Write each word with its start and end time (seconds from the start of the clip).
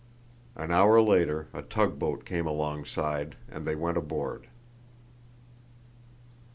An 0.55 0.71
hour 0.71 0.99
later 0.99 1.47
a 1.53 1.61
tug 1.61 1.99
boat 1.99 2.25
came 2.25 2.47
alongside, 2.47 3.35
and 3.47 3.67
they 3.67 3.75
went 3.75 3.97
aboard. 3.99 4.47